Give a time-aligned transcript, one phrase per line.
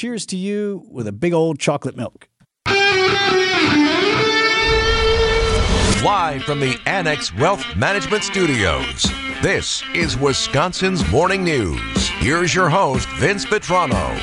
[0.00, 2.26] Cheers to you with a big old chocolate milk.
[6.02, 9.02] Live from the Annex Wealth Management Studios,
[9.42, 12.08] this is Wisconsin's Morning News.
[12.12, 14.16] Here's your host, Vince Vitrano.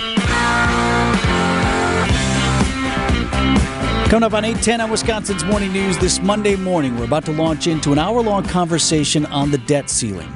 [4.09, 7.67] Coming up on 810 on Wisconsin's Morning News this Monday morning, we're about to launch
[7.67, 10.33] into an hour long conversation on the debt ceiling.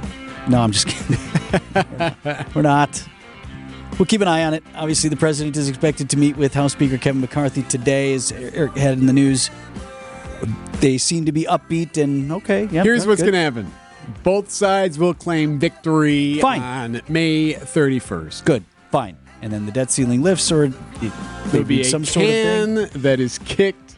[0.47, 1.17] No, I'm just kidding.
[2.53, 3.03] we're not.
[3.97, 4.63] We'll keep an eye on it.
[4.75, 8.75] Obviously, the president is expected to meet with House Speaker Kevin McCarthy today, as Eric
[8.75, 9.49] had in the news.
[10.79, 12.63] They seem to be upbeat and okay.
[12.63, 13.71] Yep, Here's what's going to happen
[14.23, 16.61] both sides will claim victory Fine.
[16.61, 18.45] on May 31st.
[18.45, 19.17] Good, fine.
[19.41, 20.73] And then the debt ceiling lifts, or it,
[21.47, 23.01] There'll be a some sort of thing.
[23.01, 23.95] that is kicked,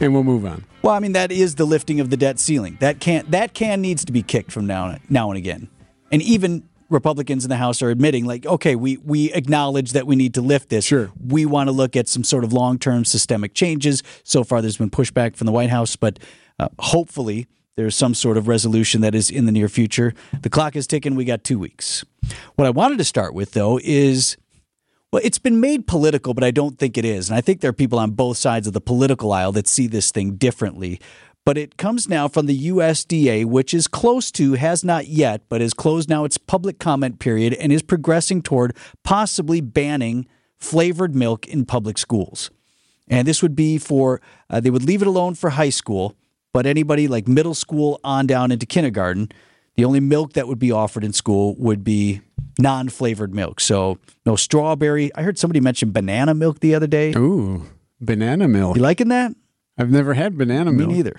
[0.00, 0.64] and we'll move on.
[0.82, 2.76] Well, I mean that is the lifting of the debt ceiling.
[2.80, 5.68] That can that can needs to be kicked from now now and again.
[6.10, 10.16] And even Republicans in the House are admitting, like, okay, we we acknowledge that we
[10.16, 10.84] need to lift this.
[10.84, 11.10] Sure.
[11.26, 14.02] we want to look at some sort of long term systemic changes.
[14.24, 16.18] So far, there's been pushback from the White House, but
[16.58, 20.12] uh, hopefully there's some sort of resolution that is in the near future.
[20.42, 21.14] The clock is ticking.
[21.14, 22.04] We got two weeks.
[22.56, 24.36] What I wanted to start with though is
[25.12, 27.28] well, it's been made political, but I don't think it is.
[27.28, 29.86] And I think there are people on both sides of the political aisle that see
[29.86, 31.00] this thing differently.
[31.44, 35.60] But it comes now from the USDA, which is close to, has not yet, but
[35.60, 40.26] is closed now its public comment period and is progressing toward possibly banning
[40.56, 42.50] flavored milk in public schools.
[43.08, 46.14] And this would be for, uh, they would leave it alone for high school,
[46.52, 49.28] but anybody like middle school on down into kindergarten,
[49.74, 52.20] the only milk that would be offered in school would be
[52.58, 53.58] non flavored milk.
[53.58, 55.12] So no strawberry.
[55.16, 57.12] I heard somebody mention banana milk the other day.
[57.16, 57.66] Ooh,
[58.00, 58.76] banana milk.
[58.76, 59.34] You liking that?
[59.76, 60.90] I've never had banana Me milk.
[60.90, 61.16] neither.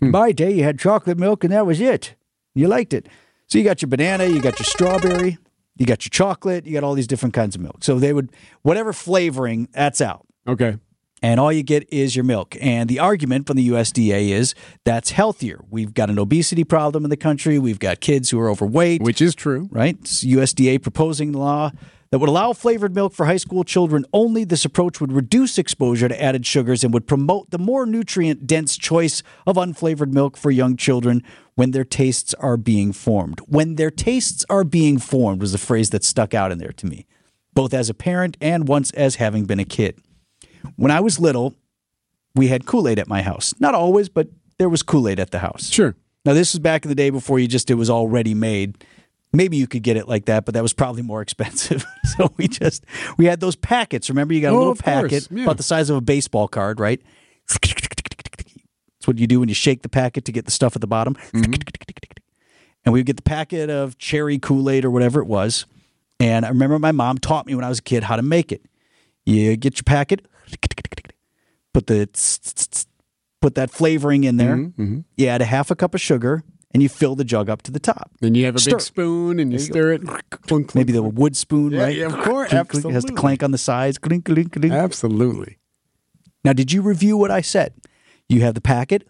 [0.00, 0.10] Hmm.
[0.10, 2.14] My day, you had chocolate milk and that was it.
[2.54, 3.08] You liked it.
[3.46, 5.38] So you got your banana, you got your strawberry,
[5.76, 7.82] you got your chocolate, you got all these different kinds of milk.
[7.82, 8.30] So they would,
[8.62, 10.26] whatever flavoring, that's out.
[10.46, 10.76] Okay.
[11.22, 12.56] and all you get is your milk.
[12.60, 14.54] And the argument from the USDA is
[14.84, 15.64] that's healthier.
[15.70, 17.58] We've got an obesity problem in the country.
[17.58, 19.68] We've got kids who are overweight, Which is true.
[19.72, 19.96] right?
[20.00, 21.70] It's USDA proposing the law
[22.10, 24.44] that would allow flavored milk for high school children only.
[24.44, 28.76] This approach would reduce exposure to added sugars and would promote the more nutrient dense
[28.76, 31.22] choice of unflavored milk for young children
[31.54, 33.40] when their tastes are being formed.
[33.46, 36.86] When their tastes are being formed was the phrase that stuck out in there to
[36.86, 37.06] me,
[37.54, 39.98] both as a parent and once as having been a kid.
[40.76, 41.54] When I was little,
[42.34, 43.54] we had Kool Aid at my house.
[43.58, 45.68] Not always, but there was Kool Aid at the house.
[45.68, 45.94] Sure.
[46.24, 48.84] Now this was back in the day before you just it was all ready made.
[49.32, 51.84] Maybe you could get it like that, but that was probably more expensive.
[52.16, 52.84] so we just
[53.16, 54.08] we had those packets.
[54.08, 55.42] Remember, you got a Oh, little packet Yeah.
[55.44, 57.00] about the size of a baseball card, right?
[57.48, 60.86] That's what you do when you shake the packet to get the stuff at the
[60.86, 61.14] bottom.
[61.32, 61.52] Mm-hmm.
[62.84, 65.66] And we would get the packet of cherry Kool Aid or whatever it was.
[66.20, 68.50] And I remember my mom taught me when I was a kid how to make
[68.50, 68.62] it.
[69.26, 70.26] You get your packet,
[71.74, 72.08] put the
[73.40, 74.56] put that flavoring in there.
[74.56, 76.42] Mm-hmm, You add a half a cup of sugar,
[76.74, 78.10] and you fill the jug up to the top.
[78.20, 78.72] Then you have a Stir.
[78.72, 80.02] big spoon and you you stir it.
[80.06, 80.74] Clunk, clunk.
[80.74, 81.96] Maybe the wood spoon, Yeah, right?
[81.96, 82.84] yeah, of course, Clink, clink.
[82.84, 83.16] It has to absolutely.
[83.16, 83.98] clank on the sides.
[83.98, 84.72] Clink, clink, clink.
[84.72, 85.58] Absolutely.
[86.44, 87.72] Now, did you review what I said?
[88.28, 89.06] You have the packet.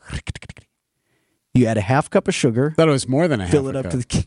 [1.54, 2.70] You add a half cup of sugar.
[2.76, 3.50] Thought it was more than a half.
[3.52, 3.92] fill it up cup.
[3.92, 4.26] to the.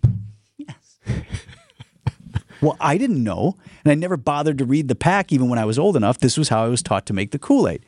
[0.58, 0.97] Yes.
[2.62, 5.66] well, I didn't know, and I never bothered to read the pack even when I
[5.66, 6.20] was old enough.
[6.20, 7.86] This was how I was taught to make the Kool Aid.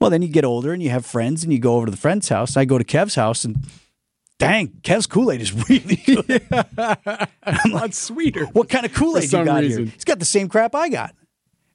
[0.00, 1.96] Well, then you get older and you have friends, and you go over to the
[1.98, 2.56] friend's house.
[2.56, 3.66] I go to Kev's house, and
[4.48, 6.42] dang, Kev's Kool Aid is really good.
[6.50, 7.28] a
[7.68, 8.46] lot sweeter.
[8.46, 9.84] What kind of Kool Aid you got reason.
[9.86, 9.92] here?
[9.94, 11.14] He's got the same crap I got.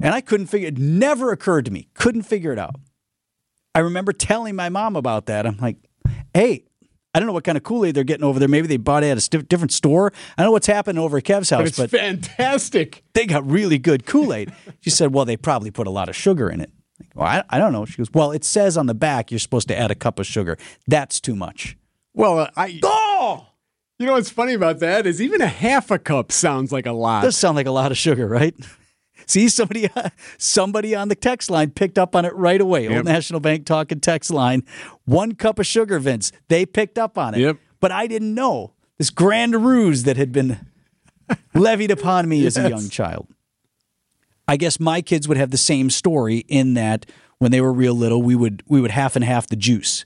[0.01, 1.87] And I couldn't figure it never occurred to me.
[1.93, 2.75] Couldn't figure it out.
[3.75, 5.45] I remember telling my mom about that.
[5.45, 5.77] I'm like,
[6.33, 6.63] hey,
[7.13, 8.47] I don't know what kind of Kool-Aid they're getting over there.
[8.47, 10.13] Maybe they bought it at a st- different store.
[10.37, 13.03] I know what's happening over at Kev's But house, it's but fantastic.
[13.13, 14.53] they got really good Kool-Aid.
[14.79, 16.71] she said, well, they probably put a lot of sugar in it.
[16.99, 17.85] Like, well, I, I don't know.
[17.85, 20.25] She goes, well, it says on the back you're supposed to add a cup of
[20.27, 20.57] sugar.
[20.87, 21.75] That's too much.
[22.19, 22.79] Well, I.
[22.83, 23.47] Oh,
[23.97, 26.91] You know what's funny about that is even a half a cup sounds like a
[26.91, 27.23] lot.
[27.23, 28.53] does sound like a lot of sugar, right?
[29.25, 29.89] See, somebody
[30.37, 32.89] somebody on the text line picked up on it right away.
[32.93, 34.63] Old National Bank talking text line.
[35.05, 36.33] One cup of sugar, Vince.
[36.49, 37.39] They picked up on it.
[37.39, 37.57] Yep.
[37.79, 40.59] But I didn't know this grand ruse that had been
[41.53, 43.27] levied upon me as a young child.
[44.45, 47.05] I guess my kids would have the same story in that
[47.37, 50.03] when they were real little, we would we would half and half the juice.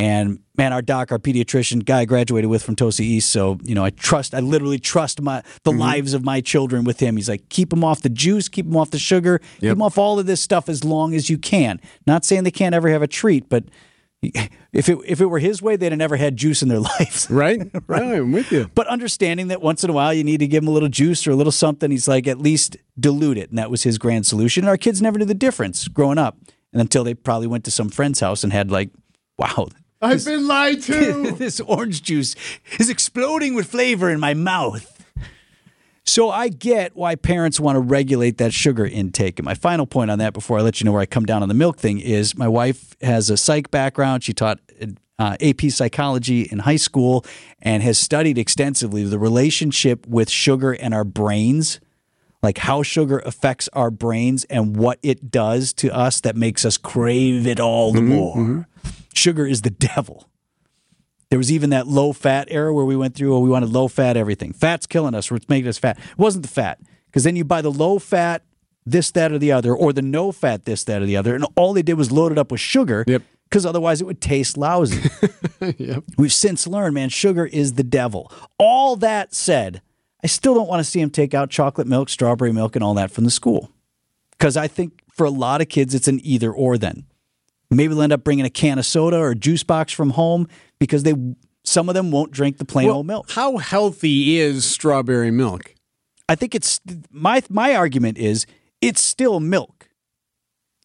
[0.00, 3.30] And man, our doc, our pediatrician guy I graduated with from Tosa East.
[3.30, 5.80] So, you know, I trust, I literally trust my the Mm-hmm.
[5.80, 7.16] lives of my children with him.
[7.16, 9.98] He's like, keep them off the juice, keep them off the sugar, keep them off
[9.98, 11.80] all of this stuff as long as you can.
[12.06, 13.64] Not saying they can't ever have a treat, but
[14.72, 17.28] If it if it were his way, they'd have never had juice in their lives.
[17.28, 17.60] Right?
[17.88, 18.02] right.
[18.02, 18.70] I'm with you.
[18.74, 21.26] But understanding that once in a while you need to give him a little juice
[21.26, 23.48] or a little something, he's like, at least dilute it.
[23.50, 24.62] And that was his grand solution.
[24.64, 26.36] And our kids never knew the difference growing up.
[26.72, 28.90] And until they probably went to some friend's house and had like,
[29.38, 29.68] wow,
[30.00, 31.30] I've been lied to.
[31.38, 32.34] this orange juice
[32.78, 34.96] is exploding with flavor in my mouth.
[36.04, 39.38] So I get why parents want to regulate that sugar intake.
[39.38, 41.42] And my final point on that before I let you know where I come down
[41.42, 44.24] on the milk thing is my wife has a psych background.
[44.24, 44.58] She taught
[45.20, 47.24] uh, AP psychology in high school
[47.60, 51.78] and has studied extensively the relationship with sugar and our brains,
[52.42, 56.78] like how sugar affects our brains and what it does to us that makes us
[56.78, 58.66] crave it all the more.
[59.20, 60.28] Sugar is the devil.
[61.28, 63.86] There was even that low fat era where we went through, oh, we wanted low
[63.86, 64.52] fat everything.
[64.52, 65.96] Fat's killing us, or it's making us fat.
[65.98, 68.42] It wasn't the fat, because then you buy the low fat
[68.84, 71.46] this, that, or the other, or the no fat this, that, or the other, and
[71.54, 73.04] all they did was load it up with sugar.
[73.06, 73.22] Yep.
[73.44, 75.08] Because otherwise it would taste lousy.
[75.76, 76.04] yep.
[76.16, 78.32] We've since learned, man, sugar is the devil.
[78.58, 79.82] All that said,
[80.22, 82.94] I still don't want to see him take out chocolate milk, strawberry milk, and all
[82.94, 83.70] that from the school.
[84.32, 87.06] Because I think for a lot of kids, it's an either or then.
[87.70, 90.48] Maybe they'll end up bringing a can of soda or a juice box from home
[90.78, 91.14] because they
[91.64, 93.30] some of them won't drink the plain Well, old milk.
[93.30, 95.74] How healthy is strawberry milk?
[96.28, 96.80] I think it's
[97.10, 98.46] my my argument is
[98.80, 99.88] it's still milk.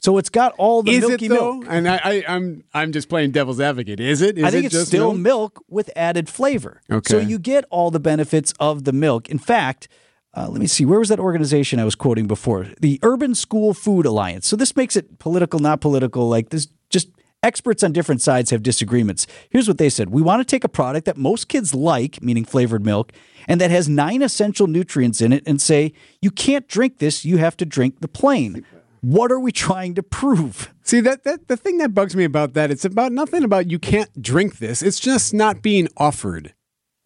[0.02, 1.54] So it's got all the is it milky though?
[1.56, 1.66] milk.
[1.68, 4.00] And I, I, I'm I'm just playing devil's advocate.
[4.00, 4.38] Is it?
[4.38, 5.56] Is I think it it's just still milk?
[5.56, 5.64] milk?
[5.68, 6.82] with added flavor.
[6.92, 7.10] Okay.
[7.12, 9.30] So you get all the benefits of the milk.
[9.30, 9.88] In fact,
[10.36, 12.68] uh, let me see, where was that organization I was quoting before?
[12.82, 14.46] The Urban School Food Alliance.
[14.48, 16.28] So this makes it political, not political.
[16.28, 17.08] Like this, just
[17.42, 19.28] experts on different sides have disagreements.
[19.50, 22.44] Here's what they said We want to take a product that most kids like, meaning
[22.44, 23.14] flavored milk,
[23.48, 27.38] and that has nine essential nutrients in it, and say, you can't drink this, you
[27.38, 28.66] have to drink the plain.
[29.00, 30.74] What are we trying to prove?
[30.82, 33.80] See that that the thing that bugs me about that it's about nothing about you
[33.80, 34.82] can't drink this.
[34.82, 36.56] It's just not being offered.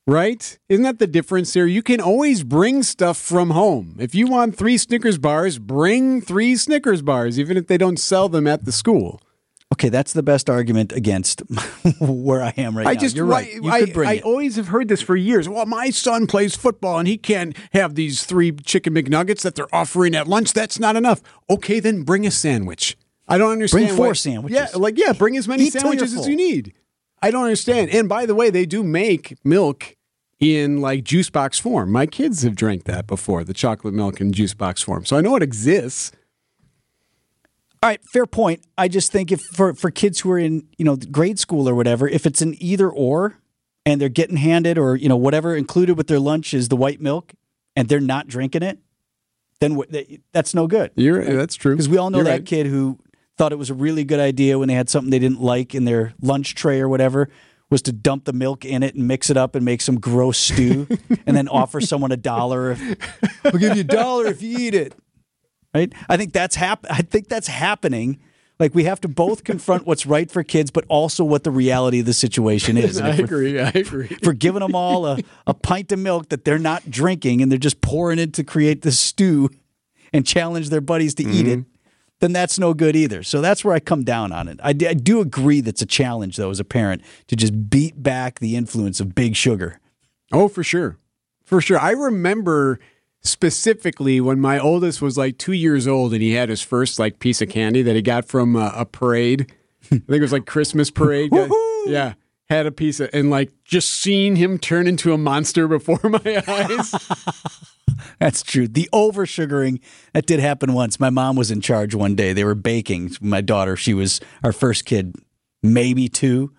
[0.10, 0.58] Right?
[0.70, 1.68] Isn't that the difference here?
[1.68, 3.96] You can always bring stuff from home.
[4.00, 8.28] If you want 3 Snickers bars, bring 3 Snickers bars even if they don't sell
[8.28, 9.22] them at the school.
[9.72, 11.42] Okay, that's the best argument against
[12.02, 13.00] where I am right I now.
[13.00, 13.54] just You're right.
[13.54, 14.24] You I, could bring I it.
[14.24, 15.48] always have heard this for years.
[15.48, 19.74] Well, my son plays football and he can't have these three chicken McNuggets that they're
[19.74, 20.54] offering at lunch.
[20.54, 21.22] That's not enough.
[21.52, 22.98] Okay, then bring a sandwich.
[23.28, 23.86] I don't understand.
[23.86, 24.58] Bring four why- sandwiches.
[24.74, 26.74] Yeah, like yeah, bring as many Eat sandwiches as you need.
[27.22, 27.92] I don't understand.
[27.92, 29.96] And by the way, they do make milk
[30.40, 31.92] in like juice box form.
[31.92, 35.06] My kids have drank that before, the chocolate milk in juice box form.
[35.06, 36.12] So I know it exists.
[37.82, 38.62] All right, fair point.
[38.78, 41.76] I just think if for for kids who are in you know grade school or
[41.76, 43.38] whatever, if it's an either or,
[43.86, 47.00] and they're getting handed or you know whatever included with their lunch is the white
[47.00, 47.34] milk,
[47.78, 48.80] and they're not drinking it,
[49.62, 49.82] then
[50.34, 50.92] that's no good.
[50.96, 51.74] You're that's true.
[51.74, 52.46] Because we all know You're that right.
[52.46, 53.00] kid who
[53.38, 55.86] thought it was a really good idea when they had something they didn't like in
[55.86, 57.30] their lunch tray or whatever
[57.70, 60.38] was to dump the milk in it and mix it up and make some gross
[60.38, 60.88] stew
[61.26, 62.72] and then offer someone a dollar.
[62.72, 64.96] If, I'll give you a dollar if you eat it.
[65.74, 65.94] Right?
[66.08, 68.20] I think that's hap- I think that's happening.
[68.60, 72.02] Like we have to both confront what's right for kids, but also what the reality
[72.02, 73.00] of the situation is.
[73.02, 73.60] I agree.
[73.60, 74.18] I agree.
[74.24, 77.60] we're giving them all a, a pint of milk that they're not drinking and they're
[77.60, 79.50] just pouring it to create the stew
[80.12, 81.62] and challenge their buddies to eat mm-hmm.
[81.62, 81.66] it,
[82.20, 83.24] then that's no good either.
[83.24, 84.60] So that's where I come down on it.
[84.64, 88.02] I, d- I do agree that's a challenge, though, as a parent, to just beat
[88.02, 89.80] back the influence of big sugar.
[90.32, 90.98] Oh, for sure.
[91.44, 91.80] For sure.
[91.80, 92.80] I remember
[93.22, 97.20] specifically when my oldest was like two years old and he had his first like
[97.20, 99.52] piece of candy that he got from a, a parade.
[99.86, 101.32] I think it was like Christmas parade.
[101.86, 102.14] yeah.
[102.50, 106.44] Had a piece of, and like just seeing him turn into a monster before my
[106.48, 106.94] eyes.
[108.20, 108.68] That's true.
[108.68, 109.80] The over sugaring,
[110.14, 111.00] that did happen once.
[111.00, 112.34] My mom was in charge one day.
[112.34, 113.12] They were baking.
[113.22, 115.16] My daughter, she was our first kid,
[115.64, 116.54] maybe two.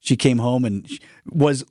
[0.00, 0.88] She came home and
[1.30, 1.64] was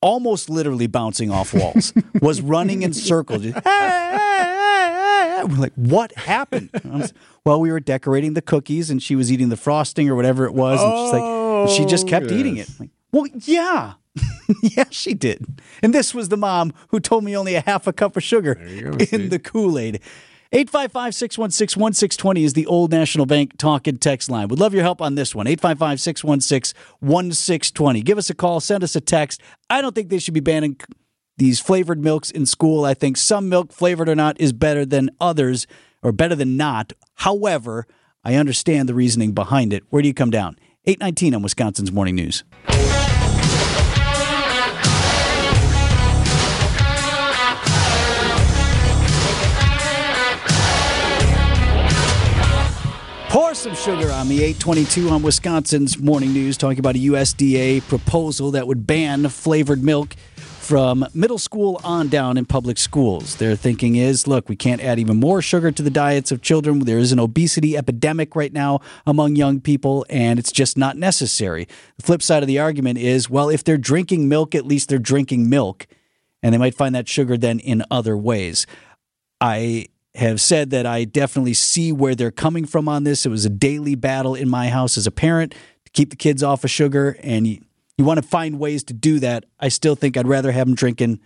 [0.00, 3.42] almost literally bouncing off walls, was running in circles.
[3.42, 6.70] Just, "Hey, hey, hey, hey." We're like, what happened?
[6.84, 7.12] Was-
[7.44, 10.54] well, we were decorating the cookies and she was eating the frosting or whatever it
[10.54, 10.82] was.
[10.82, 12.68] And she's like, she just kept eating oh, it.
[12.80, 13.94] Like, well, yeah.
[14.62, 15.60] yeah, she did.
[15.82, 18.54] And this was the mom who told me only a half a cup of sugar
[18.54, 20.00] go, in the Kool Aid.
[20.52, 24.46] 855 616 1620 is the Old National Bank talk and text line.
[24.48, 25.46] Would love your help on this one.
[25.46, 28.02] 855 616 1620.
[28.02, 29.42] Give us a call, send us a text.
[29.68, 30.76] I don't think they should be banning
[31.36, 32.84] these flavored milks in school.
[32.84, 35.66] I think some milk, flavored or not, is better than others
[36.02, 36.92] or better than not.
[37.16, 37.86] However,
[38.24, 39.82] I understand the reasoning behind it.
[39.90, 40.58] Where do you come down?
[40.86, 42.44] 819 on Wisconsin's Morning News.
[53.66, 58.68] Some sugar on the 822 on Wisconsin's Morning News, talking about a USDA proposal that
[58.68, 63.34] would ban flavored milk from middle school on down in public schools.
[63.34, 66.78] Their thinking is look, we can't add even more sugar to the diets of children.
[66.78, 71.66] There is an obesity epidemic right now among young people, and it's just not necessary.
[71.96, 75.00] The flip side of the argument is well, if they're drinking milk, at least they're
[75.00, 75.88] drinking milk,
[76.40, 78.64] and they might find that sugar then in other ways.
[79.40, 83.26] I have said that I definitely see where they're coming from on this.
[83.26, 85.54] It was a daily battle in my house as a parent
[85.84, 87.60] to keep the kids off of sugar, and you
[87.98, 89.44] want to find ways to do that.
[89.60, 91.20] I still think I'd rather have them drinking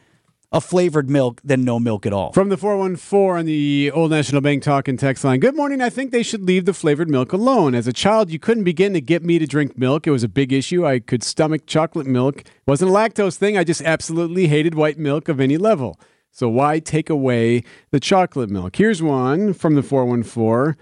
[0.52, 2.32] a flavored milk than no milk at all.
[2.32, 5.38] From the 414 on the Old National Bank talk and text line.
[5.38, 5.80] Good morning.
[5.80, 7.74] I think they should leave the flavored milk alone.
[7.74, 10.08] As a child, you couldn't begin to get me to drink milk.
[10.08, 10.84] It was a big issue.
[10.84, 12.40] I could stomach chocolate milk.
[12.40, 13.56] It wasn't a lactose thing.
[13.56, 16.00] I just absolutely hated white milk of any level.
[16.30, 18.76] So why take away the chocolate milk?
[18.76, 20.76] Here's one from the 414.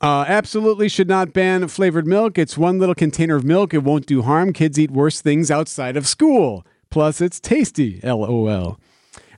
[0.00, 2.38] Uh, absolutely should not ban flavored milk.
[2.38, 3.72] It's one little container of milk.
[3.72, 4.52] It won't do harm.
[4.52, 6.66] Kids eat worse things outside of school.
[6.90, 8.00] Plus, it's tasty.
[8.02, 8.78] LOL.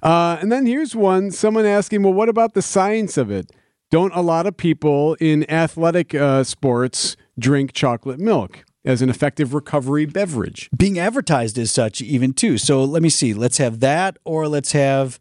[0.03, 3.51] Uh, and then here's one someone asking, well, what about the science of it?
[3.91, 8.65] Don't a lot of people in athletic uh, sports drink chocolate milk?
[8.85, 10.71] As an effective recovery beverage.
[10.77, 12.59] Being advertised as such, even too.
[12.59, 13.35] So let me see.
[13.35, 15.19] Let's have that, or let's have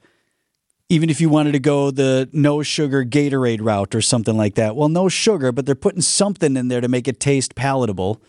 [0.90, 4.76] even if you wanted to go the no sugar Gatorade route or something like that.
[4.76, 8.22] Well, no sugar, but they're putting something in there to make it taste palatable.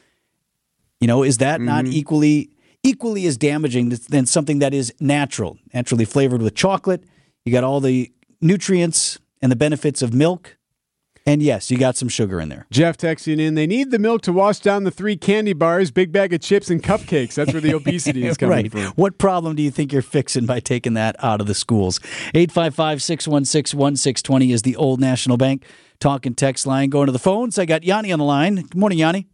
[1.01, 1.67] You know, is that mm-hmm.
[1.67, 2.51] not equally
[2.83, 7.05] equally as damaging than something that is natural, naturally flavored with chocolate?
[7.45, 10.58] You got all the nutrients and the benefits of milk.
[11.29, 12.67] And yes, you got some sugar in there.
[12.71, 16.11] Jeff texting in, they need the milk to wash down the three candy bars, big
[16.11, 17.35] bag of chips, and cupcakes.
[17.35, 18.73] That's where the obesity is coming right.
[18.73, 18.85] from.
[18.93, 22.01] What problem do you think you're fixing by taking that out of the schools?
[22.35, 25.67] 855 616 1620 is the old National Bank
[26.01, 26.89] talking text line.
[26.89, 27.59] Going to the phones.
[27.59, 28.55] I got Yanni on the line.
[28.55, 29.27] Good morning, Yanni.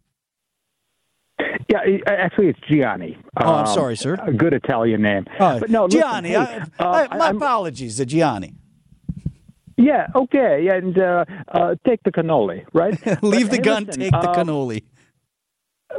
[1.69, 3.17] Yeah, actually, it's Gianni.
[3.37, 4.17] Oh, I'm um, sorry, sir.
[4.21, 5.25] A good Italian name.
[5.39, 6.35] Uh, but no, Gianni.
[6.35, 8.55] Listen, hey, I, uh, I, my I'm, apologies, to Gianni.
[9.77, 12.93] Yeah, okay, and uh, uh, take the cannoli, right?
[13.23, 14.83] Leave but, the hey, gun, listen, take um, the cannoli.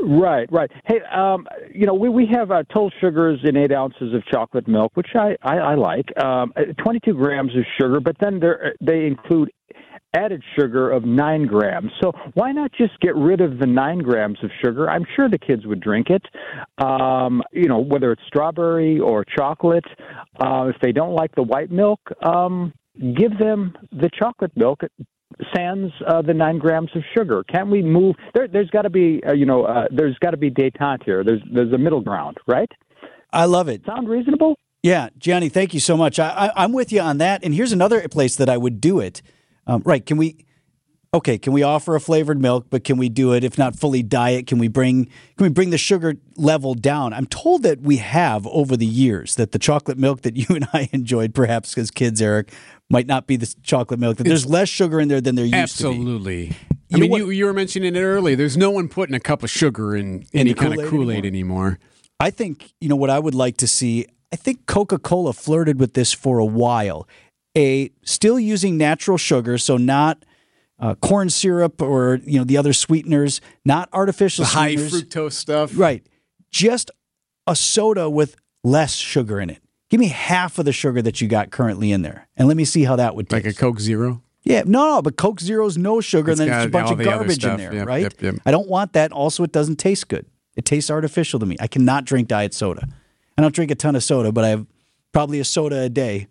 [0.03, 0.71] Right, right.
[0.85, 4.69] Hey, um, you know, we, we have uh, total sugars in eight ounces of chocolate
[4.69, 6.07] milk, which I, I, I like.
[6.23, 6.53] Um,
[6.83, 8.41] 22 grams of sugar, but then
[8.81, 9.51] they include
[10.15, 11.91] added sugar of nine grams.
[12.03, 14.89] So why not just get rid of the nine grams of sugar?
[14.89, 16.25] I'm sure the kids would drink it.
[16.79, 19.85] Um, you know, whether it's strawberry or chocolate.
[20.41, 24.81] Uh, if they don't like the white milk, um, give them the chocolate milk
[25.55, 27.45] sans uh, the nine grams of sugar.
[27.45, 28.17] Can't we move?
[28.35, 31.25] There, has got to be, uh, you know, uh, there's got to be détente here.
[31.25, 32.71] There's there's a middle ground, right?
[33.33, 33.85] I love it.
[33.85, 34.57] Sound reasonable?
[34.83, 36.19] Yeah, Gianni, thank you so much.
[36.19, 37.43] I, am with you on that.
[37.43, 39.21] And here's another place that I would do it.
[39.67, 40.05] Um, right?
[40.05, 40.46] Can we?
[41.17, 42.67] Okay, can we offer a flavored milk?
[42.69, 44.47] But can we do it if not fully diet?
[44.47, 47.15] Can we bring can we bring the sugar level down?
[47.15, 50.69] I'm told that we have over the years that the chocolate milk that you and
[50.75, 52.53] I enjoyed, perhaps as kids, Eric,
[52.91, 54.19] might not be the chocolate milk.
[54.19, 56.49] That there's less sugar in there than there used absolutely.
[56.49, 56.57] to be.
[56.91, 56.93] Absolutely.
[56.93, 58.37] I mean, you, you were mentioning it earlier.
[58.37, 61.25] There's no one putting a cup of sugar in, in any kind of Kool Aid
[61.25, 61.67] anymore.
[61.67, 61.79] anymore.
[62.21, 64.05] I think you know what I would like to see.
[64.35, 67.09] I think Coca Cola flirted with this for a while.
[67.57, 70.23] A still using natural sugar, so not
[70.79, 75.73] uh, corn syrup or you know the other sweeteners, not artificial the high fructose stuff.
[75.75, 76.07] Right,
[76.51, 76.91] just
[77.47, 79.63] a soda with less sugar in it.
[79.89, 82.65] Give me half of the sugar that you got currently in there, and let me
[82.65, 83.45] see how that would taste.
[83.45, 84.23] Like a Coke Zero.
[84.43, 87.03] Yeah, no, no, but Coke Zero's no sugar, it's and then it's a bunch of
[87.03, 88.03] garbage in there, yep, right?
[88.03, 88.35] Yep, yep.
[88.47, 89.11] I don't want that.
[89.11, 90.25] Also, it doesn't taste good.
[90.55, 91.57] It tastes artificial to me.
[91.59, 92.87] I cannot drink diet soda.
[93.37, 94.67] I don't drink a ton of soda, but I have
[95.13, 96.29] probably a soda a day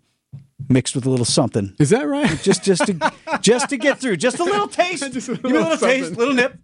[0.68, 1.74] mixed with a little something.
[1.78, 2.28] Is that right?
[2.42, 5.12] Just just to just to get through, just a little taste.
[5.12, 6.58] just a little, Give me a little taste, little nip.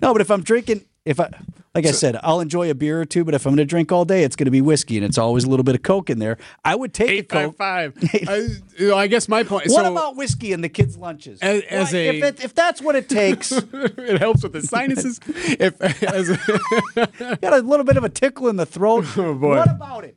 [0.00, 1.30] No, but if I'm drinking, if I
[1.74, 3.90] like I said, I'll enjoy a beer or two, but if I'm going to drink
[3.90, 6.10] all day, it's going to be whiskey, and it's always a little bit of Coke
[6.10, 6.36] in there.
[6.62, 7.56] I would take Eight, a Coke.
[7.56, 7.96] Five.
[8.28, 8.48] I,
[8.94, 9.68] I, guess my point.
[9.68, 11.40] What so, about whiskey in the kids' lunches?
[11.40, 15.18] As, as a, if, it, if, that's what it takes, it helps with the sinuses.
[15.26, 19.06] if as a, got a little bit of a tickle in the throat.
[19.16, 19.56] Oh boy!
[19.56, 20.16] What about it?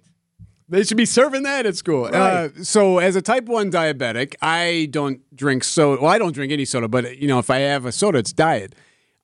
[0.68, 2.06] They should be serving that at school.
[2.06, 2.14] Right.
[2.14, 6.02] Uh, so, as a type one diabetic, I don't drink soda.
[6.02, 8.34] Well, I don't drink any soda, but you know, if I have a soda, it's
[8.34, 8.74] diet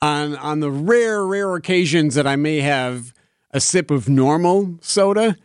[0.02, 3.14] on on the rare rare occasions that I may have
[3.52, 5.36] a sip of normal soda,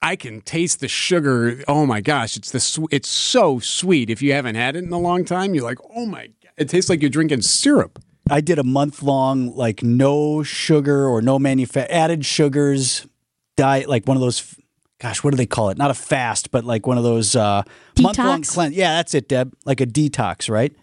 [0.00, 1.62] I can taste the sugar.
[1.68, 4.10] Oh my gosh, it's the it's so sweet.
[4.10, 6.68] If you haven't had it in a long time, you're like, "Oh my god, it
[6.68, 11.38] tastes like you're drinking syrup." I did a month long like no sugar or no
[11.38, 13.06] manufa- added sugars
[13.56, 14.56] diet like one of those
[15.02, 15.76] gosh, what do they call it?
[15.78, 17.62] Not a fast, but like one of those uh
[18.00, 18.74] month long cleanse.
[18.76, 19.52] Yeah, that's it, Deb.
[19.64, 20.74] Like a detox, right?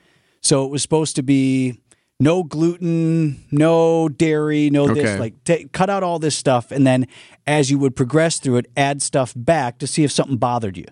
[0.42, 1.80] So it was supposed to be
[2.20, 5.02] no gluten, no dairy, no Okay.
[5.02, 5.20] this.
[5.20, 7.08] Like, ta cut out all this stuff, and then
[7.48, 10.86] as you would progress through it, add stuff back to see if something bothered you.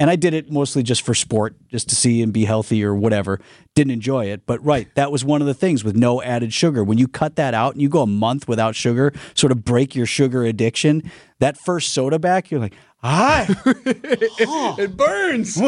[0.00, 2.94] And I did it mostly just for sport, just to see and be healthy or
[2.94, 3.40] whatever.
[3.74, 6.84] Didn't enjoy it, but right, that was one of the things with no added sugar.
[6.84, 9.96] When you cut that out and you go a month without sugar, sort of break
[9.96, 11.10] your sugar addiction.
[11.40, 15.60] That first soda back, you're like, ah, It burns.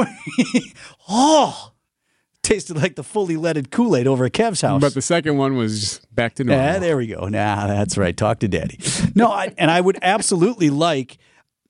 [1.09, 1.73] oh,
[2.43, 4.81] tasted like the fully leaded Kool Aid over at Kev's house.
[4.81, 6.65] But the second one was back to normal.
[6.65, 7.29] Yeah, there we go.
[7.29, 8.17] Nah, that's right.
[8.17, 8.79] Talk to daddy.
[9.15, 11.19] No, I, and I would absolutely like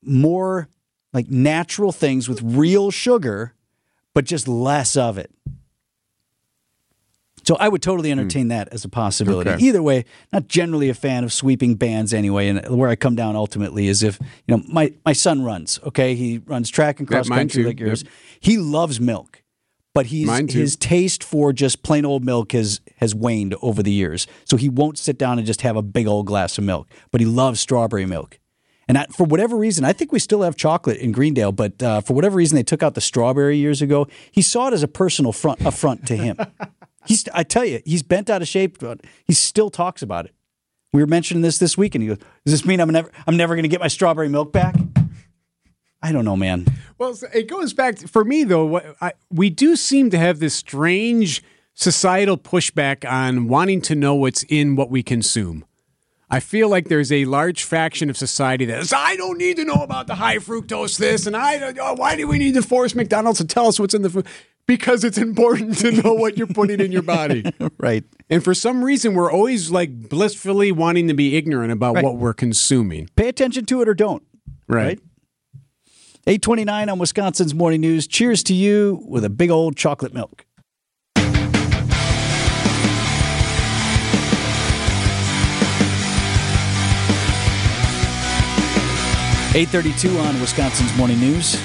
[0.03, 0.69] more
[1.13, 3.55] like natural things with real sugar,
[4.15, 5.31] but just less of it.
[7.45, 9.51] So I would totally entertain that as a possibility.
[9.51, 9.65] Okay.
[9.65, 12.49] Either way, not generally a fan of sweeping bans anyway.
[12.49, 15.81] And where I come down ultimately is if you know my my son runs.
[15.85, 18.05] Okay, he runs track and cross country like yours.
[18.41, 19.43] He loves milk,
[19.95, 24.27] but he's his taste for just plain old milk has has waned over the years.
[24.45, 26.89] So he won't sit down and just have a big old glass of milk.
[27.11, 28.39] But he loves strawberry milk.
[28.91, 31.53] And I, for whatever reason, I think we still have chocolate in Greendale.
[31.53, 34.09] But uh, for whatever reason, they took out the strawberry years ago.
[34.33, 36.37] He saw it as a personal front affront to him.
[37.07, 40.35] He's, I tell you, he's bent out of shape, but he still talks about it.
[40.93, 43.39] We were mentioning this this week, and he goes, "Does this mean I'm never, I'm
[43.39, 44.75] never going to get my strawberry milk back?"
[46.03, 46.67] I don't know, man.
[46.99, 48.67] Well, it goes back to, for me though.
[48.67, 51.43] What I, we do seem to have this strange
[51.73, 55.65] societal pushback on wanting to know what's in what we consume.
[56.31, 59.65] I feel like there's a large fraction of society that says, I don't need to
[59.65, 61.79] know about the high fructose this, and I don't.
[61.81, 64.27] Oh, why do we need to force McDonald's to tell us what's in the food?
[64.67, 67.45] Because it's important to know what you're putting in your body.
[67.79, 68.05] Right.
[68.29, 72.05] And for some reason, we're always like blissfully wanting to be ignorant about Right.
[72.05, 73.09] what we're consuming.
[73.17, 74.23] Pay attention to it or don't.
[74.69, 75.01] Right.
[76.27, 78.07] 829 on Wisconsin's Morning News.
[78.07, 80.45] Cheers to you with a big old chocolate milk.
[89.55, 91.57] Eight thirty-two on Wisconsin's Morning News.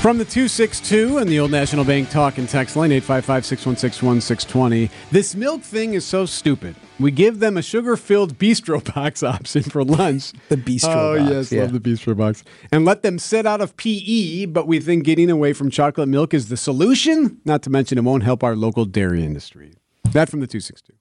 [0.00, 4.90] From the 262 and the Old National Bank talk and text line 855 616 1620.
[5.10, 6.76] This milk thing is so stupid.
[7.00, 10.32] We give them a sugar filled bistro box option for lunch.
[10.50, 11.62] The bistro Oh, box, yes, yeah.
[11.62, 12.44] love the bistro box.
[12.70, 16.32] And let them sit out of PE, but we think getting away from chocolate milk
[16.32, 17.40] is the solution.
[17.44, 19.74] Not to mention, it won't help our local dairy industry.
[20.12, 20.92] That from the 262.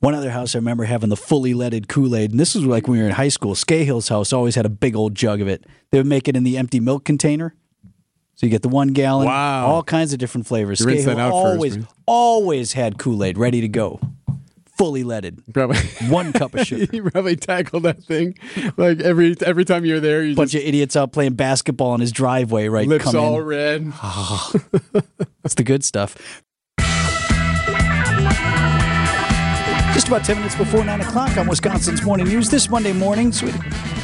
[0.00, 2.86] One other house I remember having the fully leaded Kool Aid, and this was like
[2.88, 3.54] when we were in high school.
[3.54, 5.64] Scahill's house always had a big old jug of it.
[5.90, 7.54] They would make it in the empty milk container.
[8.34, 9.66] So you get the one gallon, Wow.
[9.66, 10.80] all kinds of different flavors.
[10.80, 14.00] You Scahill out first, always, always had Kool Aid ready to go,
[14.76, 15.40] fully leaded.
[15.54, 15.78] Probably.
[16.08, 16.86] One cup of sugar.
[16.94, 18.36] you probably tackle that thing
[18.76, 20.24] like every every time you're there.
[20.24, 22.88] You bunch of idiots out playing basketball in his driveway, right?
[22.88, 23.46] lips all in.
[23.46, 23.92] red.
[23.94, 24.50] Ah,
[25.42, 26.16] That's the good stuff.
[30.12, 33.32] About 10 minutes before 9 o'clock on Wisconsin's Morning News this Monday morning.
[33.32, 33.46] So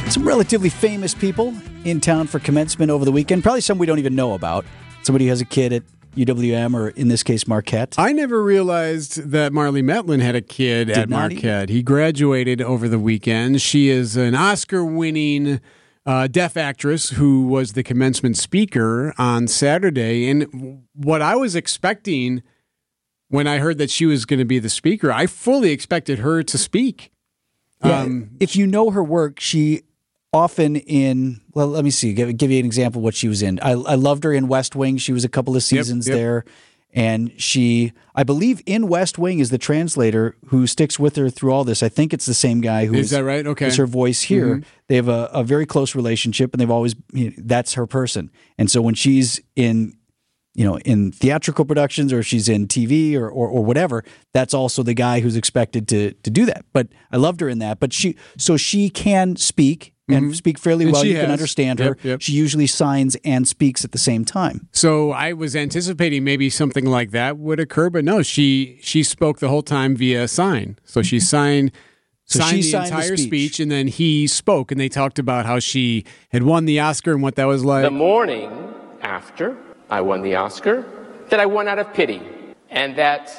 [0.09, 3.43] some relatively famous people in town for commencement over the weekend.
[3.43, 4.65] Probably some we don't even know about.
[5.03, 5.83] Somebody who has a kid at
[6.17, 7.95] UWM or in this case Marquette.
[7.99, 11.69] I never realized that Marlee Matlin had a kid at not Marquette.
[11.69, 13.61] He graduated over the weekend.
[13.61, 15.61] She is an Oscar winning
[16.07, 20.31] uh, deaf actress who was the commencement speaker on Saturday.
[20.31, 22.43] And what I was expecting
[23.29, 26.43] when I heard that she was going to be the speaker, I fully expected her
[26.43, 27.13] to speak.
[27.85, 29.83] Yeah, Um, if you know her work, she
[30.33, 33.43] often in well, let me see, give, give you an example of what she was
[33.43, 33.59] in.
[33.61, 34.97] I, I loved her in West Wing.
[34.97, 36.17] She was a couple of seasons yep.
[36.17, 36.45] there,
[36.93, 41.53] and she, I believe, in West Wing is the translator who sticks with her through
[41.53, 41.83] all this.
[41.83, 43.47] I think it's the same guy who Is that right?
[43.47, 43.67] Okay.
[43.67, 43.71] Mm-hmm.
[43.71, 44.63] is her voice here.
[44.89, 48.31] They have a, a very close relationship, and they've always you know, that's her person.
[48.57, 49.99] And so when she's in
[50.59, 54.83] you know, in theatrical productions or she's in TV or, or, or whatever, that's also
[54.83, 56.65] the guy who's expected to to do that.
[56.73, 57.79] But I loved her in that.
[57.79, 60.89] But she so she can speak and speak fairly Mm-hmm.
[60.89, 61.03] And well.
[61.05, 61.85] she You can understand her.
[62.03, 62.21] Yep, yep.
[62.23, 64.67] She usually signs and speaks at the same time.
[64.73, 69.39] So I was anticipating maybe something like that would occur, but no, she she spoke
[69.39, 70.77] the whole time via sign.
[70.85, 71.71] So she signed
[72.25, 73.27] So signed she the signed the entire speech.
[73.29, 73.61] speech.
[73.61, 77.23] and then he spoke and they talked about how she had won the Oscar and
[77.23, 77.85] what that was like.
[77.85, 78.51] The morning
[79.03, 79.57] after
[79.91, 80.85] I won the Oscar,
[81.31, 82.23] that I won out of pity,
[82.71, 83.31] and that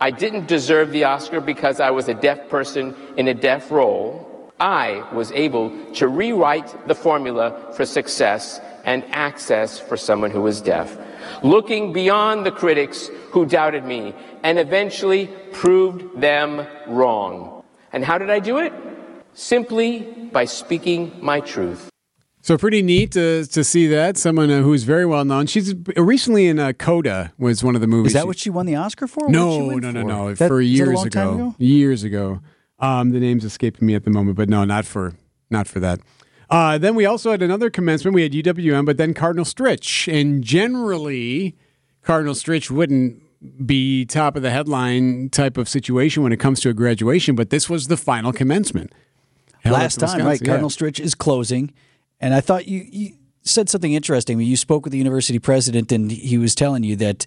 [0.00, 4.52] I didn't deserve the Oscar because I was a deaf person in a deaf role.
[4.60, 10.60] I was able to rewrite the formula for success and access for someone who was
[10.60, 10.96] deaf,
[11.42, 17.62] looking beyond the critics who doubted me and eventually proved them wrong.
[17.92, 18.72] And how did I do it?
[19.34, 20.00] Simply
[20.32, 21.90] by speaking my truth.
[22.48, 25.44] So pretty neat to to see that someone uh, who's very well known.
[25.48, 28.12] She's recently in uh, Coda was one of the movies.
[28.12, 29.28] Is that she- what she won the Oscar for?
[29.28, 30.08] No, no, no, for?
[30.08, 30.34] no.
[30.34, 31.54] That- for is that a years time ago?
[31.58, 32.40] Years ago.
[32.78, 35.12] Um, the name's escaping me at the moment, but no, not for
[35.50, 36.00] not for that.
[36.48, 38.14] Uh, then we also had another commencement.
[38.14, 41.54] We had UWM, but then Cardinal Stritch, and generally,
[42.00, 43.20] Cardinal Stritch wouldn't
[43.66, 47.50] be top of the headline type of situation when it comes to a graduation, but
[47.50, 48.90] this was the final commencement.
[49.66, 50.40] Last time, Wisconsin, right?
[50.40, 50.46] yeah.
[50.46, 51.74] Cardinal Stritch is closing,
[52.20, 54.40] and I thought you, you said something interesting.
[54.40, 57.26] You spoke with the university president, and he was telling you that.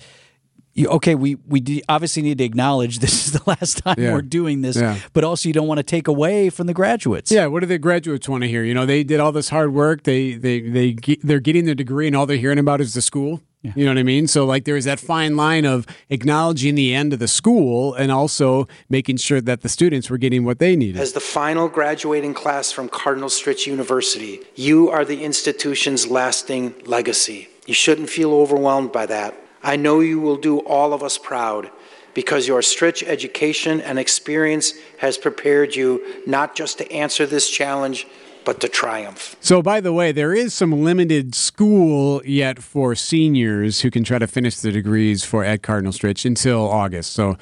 [0.74, 4.14] You, okay, we we obviously need to acknowledge this is the last time Yeah.
[4.14, 4.98] we're doing this, Yeah.
[5.12, 7.30] but also you don't want to take away from the graduates.
[7.30, 8.64] Yeah, what do the graduates want to hear?
[8.64, 10.04] You know, they did all this hard work.
[10.04, 13.42] They they they they're getting their degree, and all they're hearing about is the school.
[13.63, 14.26] You know what I mean?
[14.26, 18.12] So like, there is that fine line of acknowledging the end of the school, and
[18.12, 21.00] also making sure that the students were getting what they needed.
[21.00, 27.50] As the final graduating class from Cardinal Stritch University, you are the institution's lasting legacy.
[27.67, 29.36] You shouldn't feel overwhelmed by that.
[29.62, 31.69] I know you will do all of us proud
[32.15, 38.08] because your Stritch education and experience has prepared you not just to answer this challenge,
[38.46, 39.36] but to triumph.
[39.40, 44.20] So, by the way, there is some limited school yet for seniors who can try
[44.20, 47.12] to finish their degrees for at Cardinal Stritch until August.
[47.14, 47.38] So,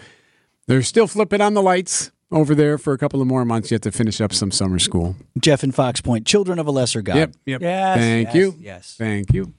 [0.68, 3.82] they're still flipping on the lights over there for a couple of more months yet
[3.82, 5.16] to finish up some summer school.
[5.40, 7.16] Jeff and Fox Point, children of a lesser God.
[7.16, 7.62] Yep, yep.
[7.62, 8.56] Yes, Thank yes, you.
[8.60, 9.54] Yes, Thank you.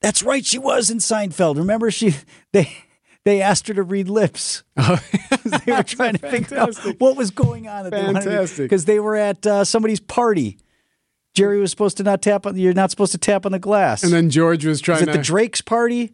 [0.00, 0.44] that's right.
[0.44, 1.56] She was in Seinfeld.
[1.56, 2.14] Remember, she
[2.52, 2.70] they
[3.24, 4.62] they asked her to read lips.
[4.76, 7.86] they were trying to figure out what was going on.
[7.86, 8.14] At the time.
[8.14, 8.64] Fantastic.
[8.64, 10.58] because they were at uh, somebody's party.
[11.34, 12.56] Jerry was supposed to not tap on.
[12.56, 14.04] You're not supposed to tap on the glass.
[14.04, 15.12] And then George was was trying it to.
[15.12, 16.12] the Drake's party?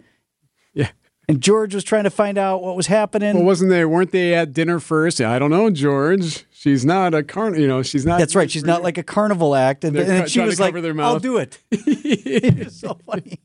[0.72, 0.88] yeah.
[1.28, 3.36] And George was trying to find out what was happening.
[3.36, 3.84] Well, wasn't they?
[3.84, 5.20] Weren't they at dinner first?
[5.20, 6.44] I don't know, George.
[6.50, 7.60] She's not a carn.
[7.60, 8.18] You know, she's not.
[8.18, 8.50] That's right.
[8.50, 11.58] She's not like a carnival act, and, and then she was like, "I'll do it."
[11.70, 13.38] it's so funny.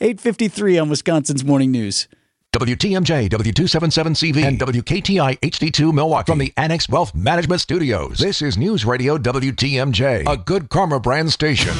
[0.00, 2.08] Eight fifty three on Wisconsin's morning news.
[2.58, 8.18] WTMJ, W277CV, and WKTI HD2 Milwaukee from the Annex Wealth Management Studios.
[8.18, 11.72] This is News Radio WTMJ, a good karma brand station.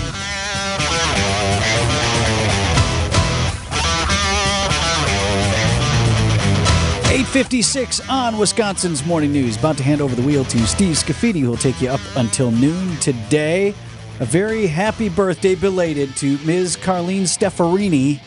[7.10, 9.56] Eight fifty six on Wisconsin's morning news.
[9.56, 12.52] About to hand over the wheel to Steve Scafidi, who will take you up until
[12.52, 13.74] noon today.
[14.20, 16.76] A very happy birthday belated to Ms.
[16.76, 18.20] Carlene Stefarini,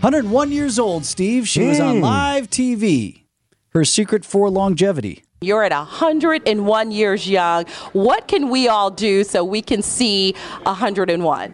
[0.00, 1.04] 101 years old.
[1.04, 3.22] Steve, she was on live TV.
[3.70, 5.24] Her secret for longevity.
[5.40, 7.64] You're at 101 years young.
[7.92, 11.50] What can we all do so we can see 101?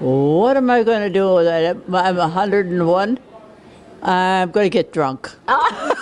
[0.00, 1.76] What am I going to do with that?
[1.92, 3.18] I'm 101.
[4.02, 5.30] I'm going to get drunk.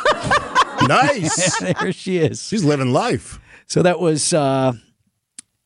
[0.89, 1.61] Nice.
[1.61, 2.43] there she is.
[2.49, 3.39] She's living life.
[3.67, 4.73] So that was uh,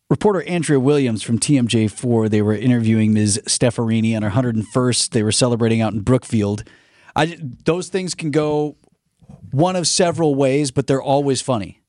[0.08, 2.30] reporter Andrea Williams from TMJ4.
[2.30, 3.40] They were interviewing Ms.
[3.46, 5.10] Stefarini on her 101st.
[5.10, 6.64] They were celebrating out in Brookfield.
[7.14, 8.76] I, those things can go
[9.50, 11.80] one of several ways, but they're always funny.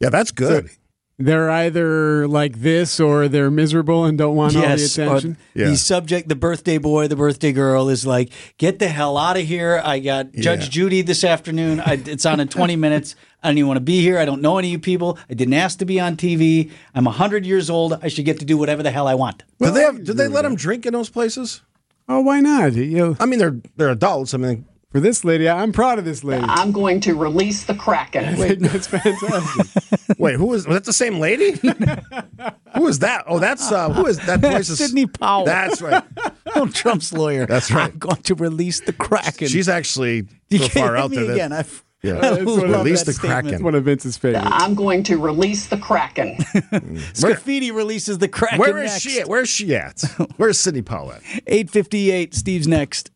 [0.00, 0.70] Yeah, that's good.
[1.16, 5.36] They're either like this or they're miserable and don't want all the or attention.
[5.54, 5.66] Yeah.
[5.68, 9.44] The subject, the birthday boy, the birthday girl, is like, "Get the hell out of
[9.44, 9.80] here!
[9.84, 10.70] I got Judge Yeah.
[10.70, 11.78] Judy this afternoon.
[11.80, 13.14] I, it's on in 20 minutes.
[13.44, 14.18] I don't even want to be here.
[14.18, 15.16] I don't know any of you people.
[15.30, 16.72] I didn't ask to be on TV.
[16.96, 17.96] I'm 100 years old.
[18.02, 20.02] I should get to do whatever the hell I want." do they have?
[20.02, 21.62] Do they let them drink in those places?
[22.08, 22.72] Oh, why not?
[22.72, 24.34] You know, I mean, they're they're adults.
[24.34, 26.44] I mean, for this lady, I'm proud of this lady.
[26.48, 28.36] I'm going to release the Kraken.
[28.38, 30.16] Wait, that's fantastic.
[30.18, 30.84] wait, who is was that?
[30.84, 31.50] The same lady?
[32.76, 33.24] who is that?
[33.26, 34.38] Oh, that's uh, who is that?
[34.38, 35.46] Voice is Sidney Powell.
[35.46, 36.04] That's right.
[36.44, 37.44] Donald Trump's lawyer.
[37.44, 37.90] That's right.
[37.90, 39.48] I'm going to release the Kraken.
[39.48, 41.32] She's actually you so can't far out me there.
[41.32, 41.52] again.
[41.52, 42.18] I've, Yeah.
[42.18, 43.46] I That's love what it- Release the statement.
[43.48, 43.64] Kraken.
[43.64, 44.46] One of Vince's favorites.
[44.48, 46.36] I'm going to release the Kraken.
[46.36, 48.60] Scafidi releases the Kraken.
[48.60, 49.02] Where is next.
[49.02, 49.26] she at?
[49.26, 50.02] Where's she at?
[50.36, 51.22] Where's Sidney Powell at?
[51.48, 52.32] 858.
[52.32, 53.10] Steve's next.